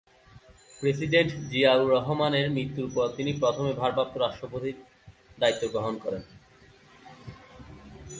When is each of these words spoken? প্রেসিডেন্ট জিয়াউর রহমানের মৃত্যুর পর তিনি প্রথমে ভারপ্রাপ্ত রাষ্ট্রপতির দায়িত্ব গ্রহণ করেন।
প্রেসিডেন্ট 0.79 1.31
জিয়াউর 1.49 1.91
রহমানের 1.91 2.47
মৃত্যুর 2.51 2.87
পর 2.95 3.07
তিনি 3.17 3.31
প্রথমে 3.39 3.71
ভারপ্রাপ্ত 3.73 4.13
রাষ্ট্রপতির 4.17 4.77
দায়িত্ব 5.39 5.63
গ্রহণ 5.67 5.95
করেন। 5.97 6.23